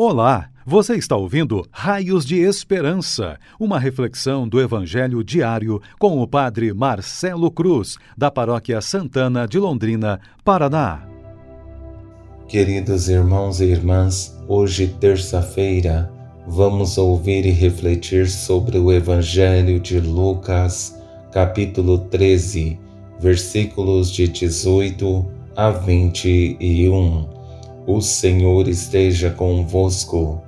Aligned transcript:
Olá, 0.00 0.48
você 0.64 0.94
está 0.94 1.16
ouvindo 1.16 1.66
Raios 1.72 2.24
de 2.24 2.36
Esperança, 2.36 3.36
uma 3.58 3.80
reflexão 3.80 4.46
do 4.46 4.60
Evangelho 4.60 5.24
diário 5.24 5.82
com 5.98 6.22
o 6.22 6.28
Padre 6.28 6.72
Marcelo 6.72 7.50
Cruz, 7.50 7.96
da 8.16 8.30
Paróquia 8.30 8.80
Santana 8.80 9.44
de 9.44 9.58
Londrina, 9.58 10.20
Paraná. 10.44 11.02
Queridos 12.46 13.08
irmãos 13.08 13.60
e 13.60 13.64
irmãs, 13.64 14.38
hoje, 14.46 14.86
terça-feira, 15.00 16.08
vamos 16.46 16.96
ouvir 16.96 17.44
e 17.44 17.50
refletir 17.50 18.28
sobre 18.28 18.78
o 18.78 18.92
Evangelho 18.92 19.80
de 19.80 19.98
Lucas, 19.98 20.96
capítulo 21.32 21.98
13, 21.98 22.78
versículos 23.18 24.12
de 24.12 24.28
18 24.28 25.26
a 25.56 25.70
21 25.70 27.37
o 27.88 28.02
Senhor 28.02 28.68
esteja 28.68 29.30
convosco, 29.30 30.42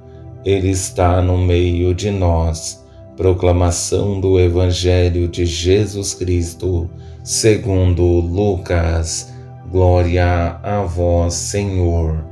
Ele 0.45 0.69
está 0.69 1.23
no 1.23 1.38
meio 1.38 1.95
de 1.95 2.10
nós. 2.10 2.84
Proclamação 3.16 4.20
do 4.20 4.38
Evangelho 4.38 5.27
de 5.27 5.46
Jesus 5.46 6.12
Cristo, 6.12 6.91
segundo 7.24 8.02
Lucas. 8.02 9.32
Glória 9.73 10.59
a 10.62 10.82
vós, 10.82 11.32
Senhor. 11.32 12.23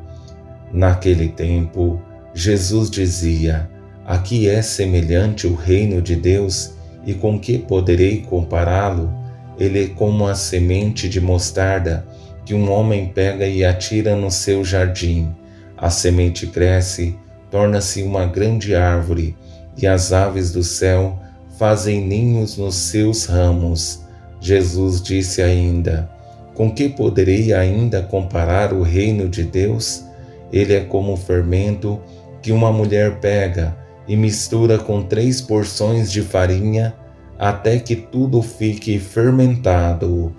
Naquele 0.71 1.29
tempo, 1.29 1.99
Jesus 2.35 2.91
dizia: 2.91 3.71
Aqui 4.05 4.47
é 4.47 4.61
semelhante 4.61 5.47
o 5.47 5.55
reino 5.55 6.03
de 6.03 6.17
Deus, 6.17 6.75
e 7.07 7.15
com 7.15 7.41
que 7.41 7.57
poderei 7.57 8.21
compará-lo? 8.29 9.11
Ele 9.59 9.85
é 9.85 9.89
como 9.89 10.27
a 10.27 10.35
semente 10.35 11.09
de 11.09 11.19
mostarda 11.19 12.07
que 12.49 12.55
um 12.55 12.73
homem 12.73 13.09
pega 13.09 13.47
e 13.47 13.63
atira 13.63 14.17
no 14.17 14.31
seu 14.31 14.65
jardim. 14.65 15.29
A 15.77 15.91
semente 15.91 16.47
cresce, 16.47 17.15
torna-se 17.51 18.03
uma 18.03 18.25
grande 18.25 18.75
árvore, 18.75 19.37
e 19.77 19.87
as 19.87 20.15
aves 20.15 20.51
do 20.51 20.63
céu 20.65 21.21
fazem 21.59 22.01
ninhos 22.01 22.57
nos 22.57 22.75
seus 22.75 23.27
ramos. 23.27 24.03
Jesus 24.41 25.03
disse 25.03 25.43
ainda: 25.43 26.11
Com 26.55 26.71
que 26.73 26.89
poderei 26.89 27.53
ainda 27.53 28.01
comparar 28.01 28.73
o 28.73 28.81
reino 28.81 29.29
de 29.29 29.43
Deus? 29.43 30.07
Ele 30.51 30.73
é 30.73 30.81
como 30.81 31.13
o 31.13 31.19
fermento 31.19 32.01
que 32.41 32.51
uma 32.51 32.73
mulher 32.73 33.21
pega 33.21 33.77
e 34.09 34.17
mistura 34.17 34.79
com 34.79 35.03
três 35.03 35.39
porções 35.43 36.11
de 36.11 36.23
farinha 36.23 36.95
até 37.39 37.79
que 37.79 37.95
tudo 37.95 38.41
fique 38.41 38.99
fermentado 38.99 40.35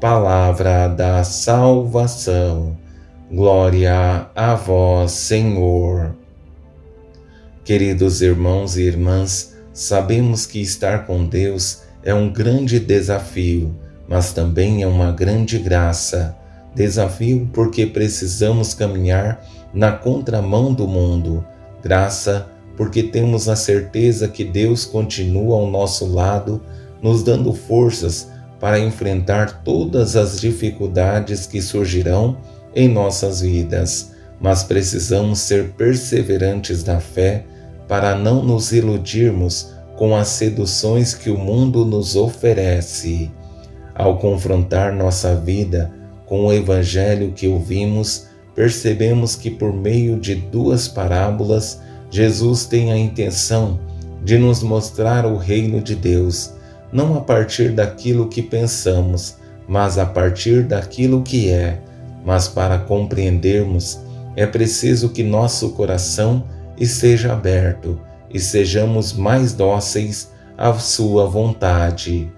palavra 0.00 0.88
da 0.88 1.24
salvação. 1.24 2.76
Glória 3.32 4.26
a 4.34 4.54
vós, 4.54 5.12
Senhor. 5.12 6.14
Queridos 7.64 8.20
irmãos 8.20 8.76
e 8.76 8.82
irmãs, 8.82 9.56
sabemos 9.72 10.44
que 10.44 10.60
estar 10.60 11.06
com 11.06 11.24
Deus 11.24 11.82
é 12.02 12.14
um 12.14 12.30
grande 12.30 12.78
desafio, 12.78 13.74
mas 14.06 14.32
também 14.32 14.82
é 14.82 14.86
uma 14.86 15.10
grande 15.10 15.58
graça. 15.58 16.36
Desafio 16.74 17.48
porque 17.52 17.86
precisamos 17.86 18.74
caminhar 18.74 19.42
na 19.72 19.92
contramão 19.92 20.74
do 20.74 20.86
mundo. 20.86 21.44
Graça 21.82 22.48
porque 22.76 23.02
temos 23.02 23.48
a 23.48 23.56
certeza 23.56 24.28
que 24.28 24.44
Deus 24.44 24.84
continua 24.84 25.56
ao 25.56 25.70
nosso 25.70 26.06
lado, 26.06 26.60
nos 27.00 27.22
dando 27.22 27.54
forças 27.54 28.28
para 28.58 28.78
enfrentar 28.78 29.62
todas 29.62 30.16
as 30.16 30.40
dificuldades 30.40 31.46
que 31.46 31.60
surgirão 31.60 32.38
em 32.74 32.88
nossas 32.88 33.40
vidas, 33.40 34.12
mas 34.40 34.62
precisamos 34.62 35.40
ser 35.40 35.72
perseverantes 35.72 36.84
na 36.84 37.00
fé 37.00 37.44
para 37.88 38.14
não 38.14 38.42
nos 38.42 38.72
iludirmos 38.72 39.74
com 39.96 40.14
as 40.14 40.28
seduções 40.28 41.14
que 41.14 41.30
o 41.30 41.38
mundo 41.38 41.84
nos 41.84 42.16
oferece. 42.16 43.30
Ao 43.94 44.18
confrontar 44.18 44.92
nossa 44.92 45.34
vida 45.34 45.90
com 46.26 46.46
o 46.46 46.52
Evangelho 46.52 47.32
que 47.32 47.48
ouvimos, 47.48 48.26
percebemos 48.54 49.36
que 49.36 49.50
por 49.50 49.72
meio 49.72 50.18
de 50.18 50.34
duas 50.34 50.86
parábolas, 50.88 51.80
Jesus 52.10 52.66
tem 52.66 52.92
a 52.92 52.98
intenção 52.98 53.80
de 54.22 54.38
nos 54.38 54.62
mostrar 54.62 55.24
o 55.24 55.36
reino 55.36 55.80
de 55.80 55.94
Deus 55.94 56.55
não 56.96 57.14
a 57.14 57.20
partir 57.20 57.72
daquilo 57.72 58.26
que 58.26 58.40
pensamos, 58.40 59.36
mas 59.68 59.98
a 59.98 60.06
partir 60.06 60.62
daquilo 60.62 61.22
que 61.22 61.50
é. 61.50 61.78
Mas 62.24 62.48
para 62.48 62.78
compreendermos, 62.78 64.00
é 64.34 64.46
preciso 64.46 65.10
que 65.10 65.22
nosso 65.22 65.72
coração 65.72 66.44
esteja 66.78 67.34
aberto 67.34 68.00
e 68.32 68.40
sejamos 68.40 69.12
mais 69.12 69.52
dóceis 69.52 70.32
à 70.56 70.72
Sua 70.72 71.26
vontade. 71.26 72.32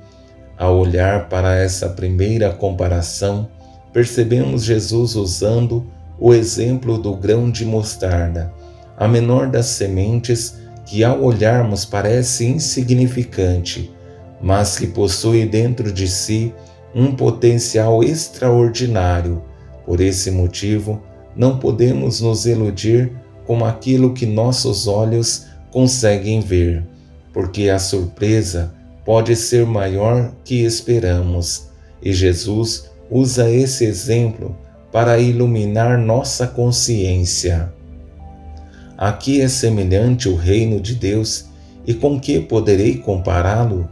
Ao 0.59 0.77
olhar 0.77 1.29
para 1.29 1.55
essa 1.55 1.91
primeira 1.91 2.51
comparação, 2.51 3.49
percebemos 3.93 4.65
Jesus 4.65 5.15
usando 5.15 5.87
o 6.19 6.35
exemplo 6.35 6.99
do 6.99 7.15
grão 7.15 7.49
de 7.49 7.65
mostarda, 7.65 8.53
a 8.97 9.07
menor 9.07 9.47
das 9.47 9.67
sementes 9.67 10.59
que, 10.85 11.05
ao 11.05 11.23
olharmos, 11.23 11.85
parece 11.85 12.45
insignificante 12.45 13.97
mas 14.41 14.79
que 14.79 14.87
possui 14.87 15.47
dentro 15.47 15.93
de 15.93 16.09
si 16.09 16.55
um 16.95 17.15
potencial 17.15 18.03
extraordinário. 18.03 19.43
Por 19.85 20.01
esse 20.01 20.31
motivo, 20.31 21.03
não 21.35 21.59
podemos 21.59 22.21
nos 22.21 22.47
iludir 22.47 23.13
com 23.47 23.65
aquilo 23.65 24.13
que 24.13 24.27
nossos 24.27 24.87
olhos 24.87 25.47
conseguem 25.71 26.41
ver, 26.41 26.85
porque 27.33 27.69
a 27.69 27.79
surpresa 27.79 28.75
pode 29.05 29.35
ser 29.37 29.65
maior 29.65 30.33
que 30.45 30.65
esperamos, 30.65 31.69
e 32.03 32.13
Jesus 32.13 32.91
usa 33.11 33.51
esse 33.51 33.85
exemplo 33.85 34.57
para 34.93 35.19
iluminar 35.19 35.99
nossa 35.99 36.47
consciência. 36.47 37.73
Aqui 38.97 39.41
é 39.41 39.49
semelhante 39.49 40.29
o 40.29 40.35
reino 40.35 40.81
de 40.81 40.95
Deus, 40.95 41.47
e 41.87 41.95
com 41.95 42.21
que 42.21 42.41
poderei 42.41 42.99
compará-lo? 42.99 43.89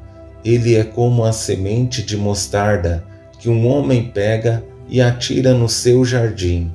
Ele 0.46 0.76
é 0.76 0.84
como 0.84 1.24
a 1.24 1.32
semente 1.32 2.04
de 2.04 2.16
mostarda 2.16 3.04
que 3.40 3.48
um 3.48 3.66
homem 3.66 4.12
pega 4.14 4.64
e 4.88 5.00
atira 5.00 5.52
no 5.52 5.68
seu 5.68 6.04
jardim. 6.04 6.70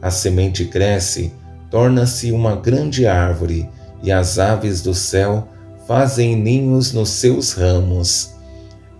A 0.00 0.10
semente 0.10 0.64
cresce, 0.64 1.30
torna-se 1.70 2.32
uma 2.32 2.56
grande 2.56 3.06
árvore, 3.06 3.68
e 4.02 4.10
as 4.10 4.38
aves 4.38 4.80
do 4.80 4.94
céu 4.94 5.46
fazem 5.86 6.34
ninhos 6.34 6.94
nos 6.94 7.10
seus 7.10 7.52
ramos. 7.52 8.30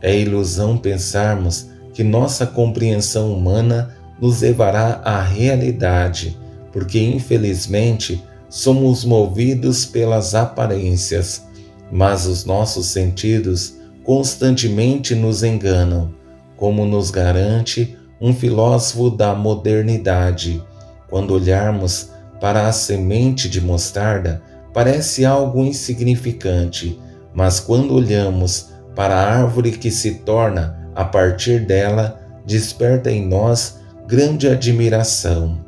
É 0.03 0.15
ilusão 0.15 0.77
pensarmos 0.77 1.71
que 1.95 2.05
nossa 2.05 2.47
compreensão 2.47 3.33
humana 3.33 3.97
nos 4.21 4.43
levará 4.43 5.01
à 5.03 5.23
realidade, 5.23 6.39
porque 6.71 7.01
infelizmente 7.01 8.23
somos 8.51 9.03
movidos 9.03 9.87
pelas 9.87 10.35
aparências, 10.35 11.43
mas 11.91 12.27
os 12.27 12.45
nossos 12.45 12.85
sentidos 12.85 13.80
constantemente 14.11 15.15
nos 15.15 15.45
enganam, 15.45 16.13
como 16.57 16.85
nos 16.85 17.13
garante 17.13 17.97
um 18.21 18.35
filósofo 18.35 19.09
da 19.09 19.37
modernidade. 19.37 20.61
Quando 21.09 21.33
olharmos 21.33 22.11
para 22.41 22.67
a 22.67 22.73
semente 22.73 23.49
de 23.49 23.61
mostarda, 23.61 24.43
parece 24.75 25.25
algo 25.25 25.65
insignificante, 25.65 27.01
mas 27.33 27.61
quando 27.61 27.95
olhamos 27.95 28.71
para 28.97 29.15
a 29.15 29.33
árvore 29.33 29.71
que 29.71 29.93
se 29.93 30.15
torna 30.15 30.91
a 30.93 31.05
partir 31.05 31.65
dela, 31.65 32.21
desperta 32.45 33.13
em 33.13 33.25
nós 33.25 33.79
grande 34.09 34.49
admiração. 34.49 35.65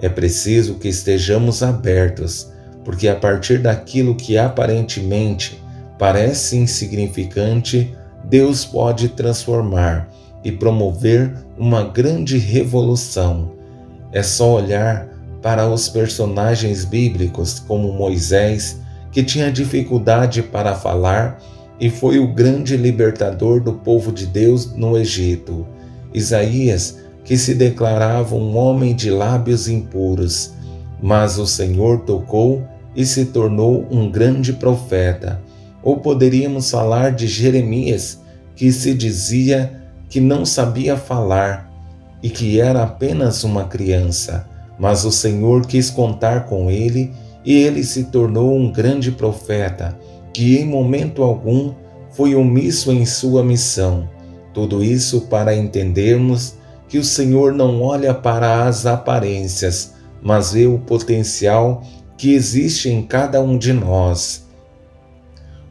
É 0.00 0.08
preciso 0.08 0.80
que 0.80 0.88
estejamos 0.88 1.62
abertos, 1.62 2.50
porque 2.84 3.06
a 3.06 3.14
partir 3.14 3.60
daquilo 3.60 4.16
que 4.16 4.36
aparentemente 4.36 5.62
parece 5.98 6.56
insignificante, 6.56 7.94
Deus 8.24 8.64
pode 8.64 9.10
transformar 9.10 10.08
e 10.42 10.52
promover 10.52 11.34
uma 11.58 11.84
grande 11.84 12.38
revolução. 12.38 13.52
É 14.12 14.22
só 14.22 14.54
olhar 14.54 15.08
para 15.42 15.68
os 15.68 15.88
personagens 15.88 16.84
bíblicos, 16.84 17.60
como 17.60 17.92
Moisés, 17.92 18.80
que 19.12 19.22
tinha 19.22 19.52
dificuldade 19.52 20.42
para 20.42 20.74
falar 20.74 21.38
e 21.78 21.90
foi 21.90 22.18
o 22.18 22.32
grande 22.32 22.76
libertador 22.76 23.60
do 23.60 23.74
povo 23.74 24.12
de 24.12 24.26
Deus 24.26 24.74
no 24.74 24.96
Egito. 24.96 25.66
Isaías, 26.12 26.98
que 27.24 27.36
se 27.36 27.54
declarava 27.54 28.34
um 28.34 28.56
homem 28.56 28.94
de 28.94 29.10
lábios 29.10 29.68
impuros, 29.68 30.54
mas 31.02 31.38
o 31.38 31.46
Senhor 31.46 32.00
tocou 32.00 32.62
e 32.94 33.04
se 33.04 33.26
tornou 33.26 33.86
um 33.90 34.10
grande 34.10 34.52
profeta. 34.52 35.42
Ou 35.84 35.98
poderíamos 35.98 36.70
falar 36.70 37.12
de 37.12 37.26
Jeremias, 37.26 38.18
que 38.56 38.72
se 38.72 38.94
dizia 38.94 39.82
que 40.08 40.18
não 40.18 40.46
sabia 40.46 40.96
falar 40.96 41.70
e 42.22 42.30
que 42.30 42.58
era 42.58 42.82
apenas 42.82 43.44
uma 43.44 43.64
criança, 43.64 44.48
mas 44.78 45.04
o 45.04 45.12
Senhor 45.12 45.66
quis 45.66 45.90
contar 45.90 46.46
com 46.46 46.70
ele 46.70 47.12
e 47.44 47.52
ele 47.52 47.84
se 47.84 48.04
tornou 48.04 48.56
um 48.56 48.72
grande 48.72 49.12
profeta, 49.12 49.96
que 50.32 50.56
em 50.56 50.66
momento 50.66 51.22
algum 51.22 51.74
foi 52.12 52.34
omisso 52.34 52.90
em 52.90 53.04
sua 53.04 53.44
missão. 53.44 54.08
Tudo 54.54 54.82
isso 54.82 55.22
para 55.22 55.54
entendermos 55.54 56.54
que 56.88 56.96
o 56.96 57.04
Senhor 57.04 57.52
não 57.52 57.82
olha 57.82 58.14
para 58.14 58.66
as 58.66 58.86
aparências, 58.86 59.92
mas 60.22 60.52
vê 60.52 60.66
o 60.66 60.78
potencial 60.78 61.82
que 62.16 62.32
existe 62.32 62.88
em 62.88 63.02
cada 63.02 63.42
um 63.42 63.58
de 63.58 63.72
nós. 63.72 64.43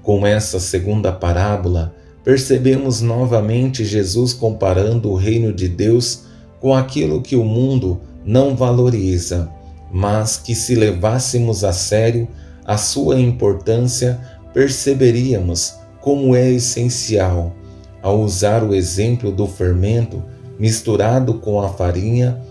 Com 0.04 0.28
essa 0.28 0.60
segunda 0.60 1.14
parábola, 1.14 1.96
percebemos 2.26 3.00
novamente 3.00 3.86
Jesus 3.86 4.34
comparando 4.34 5.10
o 5.10 5.16
reino 5.16 5.54
de 5.54 5.70
Deus 5.70 6.24
com 6.60 6.76
aquilo 6.76 7.22
que 7.22 7.38
o 7.38 7.44
mundo 7.46 8.02
não 8.26 8.54
valoriza, 8.54 9.50
mas 9.92 10.36
que 10.36 10.54
se 10.54 10.76
levássemos 10.76 11.64
a 11.64 11.72
sério 11.72 12.28
a 12.66 12.78
sua 12.78 13.18
importância, 13.20 14.20
perceberíamos 14.54 15.76
como 16.02 16.36
é 16.36 16.52
essencial. 16.52 17.54
Ao 18.02 18.20
usar 18.20 18.62
o 18.62 18.76
exemplo 18.76 19.32
do 19.32 19.48
fermento 19.48 20.22
misturado 20.60 21.36
com 21.36 21.62
a 21.62 21.70
farinha, 21.70 22.42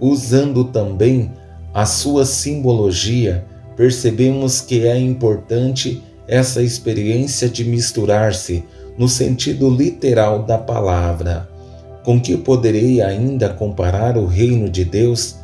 usando 0.00 0.64
também 0.64 1.32
a 1.74 1.84
sua 1.86 2.24
simbologia, 2.24 3.44
percebemos 3.76 4.60
que 4.60 4.86
é 4.86 4.96
importante 4.96 6.02
essa 6.30 6.62
experiência 6.62 7.48
de 7.48 7.64
misturar-se 7.64 8.64
no 8.96 9.08
sentido 9.08 9.68
literal 9.68 10.44
da 10.44 10.56
palavra. 10.56 11.48
Com 12.04 12.20
que 12.20 12.36
poderei 12.36 13.02
ainda 13.02 13.48
comparar 13.48 14.16
o 14.16 14.26
reino 14.26 14.70
de 14.70 14.84
Deus? 14.84 15.34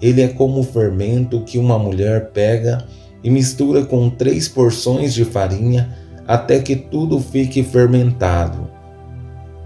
Ele 0.00 0.22
é 0.22 0.28
como 0.28 0.60
o 0.60 0.64
fermento 0.64 1.40
que 1.40 1.58
uma 1.58 1.76
mulher 1.76 2.30
pega 2.30 2.86
e 3.22 3.28
mistura 3.28 3.84
com 3.84 4.08
três 4.08 4.46
porções 4.46 5.12
de 5.12 5.24
farinha 5.24 5.92
até 6.24 6.60
que 6.60 6.76
tudo 6.76 7.18
fique 7.18 7.64
fermentado. 7.64 8.70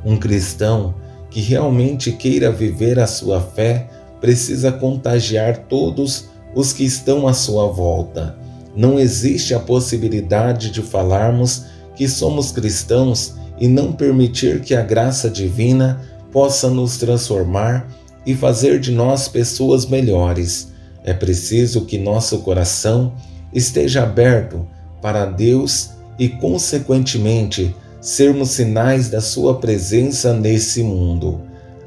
Um 0.03 0.17
cristão 0.17 0.95
que 1.31 1.43
realmente 1.43 2.13
queira 2.13 2.51
viver 2.51 2.99
a 2.99 3.07
sua 3.07 3.43
fé 3.43 3.91
precisa 4.23 4.73
contagiar 4.73 5.67
todos 5.69 6.31
os 6.55 6.73
que 6.73 6.85
estão 6.85 7.29
à 7.29 7.35
sua 7.35 7.67
volta. 7.67 8.41
Não 8.75 8.99
existe 8.99 9.55
a 9.55 9.61
possibilidade 9.61 10.71
de 10.71 10.83
falarmos 10.83 11.65
que 11.95 12.09
somos 12.09 12.51
cristãos 12.51 13.35
e 13.59 13.69
não 13.69 13.93
permitir 13.93 14.61
que 14.61 14.75
a 14.75 14.83
graça 14.83 15.29
divina 15.29 16.01
possa 16.33 16.71
nos 16.71 16.97
transformar 16.97 17.87
e 18.25 18.35
fazer 18.35 18.81
de 18.81 18.91
nós 18.91 19.29
pessoas 19.29 19.87
melhores. 19.87 20.73
É 21.05 21.13
preciso 21.13 21.85
que 21.85 21.99
nosso 21.99 22.39
coração 22.39 23.13
esteja 23.53 24.05
aberto 24.05 24.67
para 25.01 25.27
Deus 25.27 25.91
e, 26.19 26.29
consequentemente, 26.29 27.75
sermos 28.01 28.51
sinais 28.51 29.09
da 29.09 29.21
Sua 29.21 29.59
presença 29.59 30.33
nesse 30.33 30.83
mundo. 30.83 31.41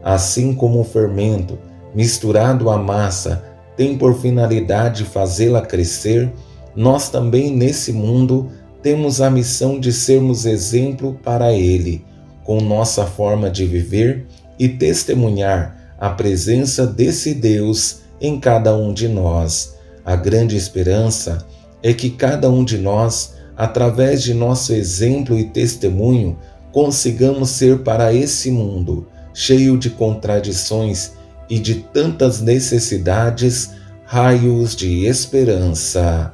Assim 0.03 0.53
como 0.53 0.81
o 0.81 0.83
fermento, 0.83 1.57
misturado 1.93 2.69
à 2.69 2.77
massa, 2.77 3.43
tem 3.75 3.97
por 3.97 4.19
finalidade 4.19 5.03
fazê-la 5.03 5.61
crescer, 5.61 6.31
nós 6.75 7.10
também 7.10 7.56
nesse 7.56 7.94
mundo 7.94 8.50
temos 8.81 9.22
a 9.22 9.30
missão 9.30 9.80
de 9.80 9.92
sermos 9.92 10.45
exemplo 10.45 11.19
para 11.24 11.54
Ele, 11.54 12.04
com 12.44 12.62
nossa 12.62 13.06
forma 13.06 13.50
de 13.50 13.66
viver 13.66 14.27
e 14.60 14.69
testemunhar 14.69 15.95
a 15.98 16.10
presença 16.10 16.86
desse 16.86 17.33
Deus 17.33 18.01
em 18.19 18.39
cada 18.39 18.75
um 18.75 18.94
de 18.94 19.07
nós. 19.07 19.75
A 20.04 20.16
grande 20.16 20.56
esperança 20.56 21.45
é 21.81 21.94
que 21.94 22.10
cada 22.10 22.50
um 22.50 22.63
de 22.63 22.77
nós, 22.77 23.33
através 23.57 24.22
de 24.22 24.33
nosso 24.33 24.74
exemplo 24.74 25.38
e 25.38 25.45
testemunho, 25.45 26.38
consigamos 26.72 27.50
ser 27.51 27.80
para 27.80 28.13
esse 28.13 28.51
mundo, 28.51 29.07
cheio 29.33 29.77
de 29.77 29.89
contradições 29.89 31.13
e 31.50 31.57
de 31.57 31.75
tantas 31.75 32.42
necessidades, 32.42 33.72
raios 34.04 34.75
de 34.75 35.06
esperança. 35.06 36.33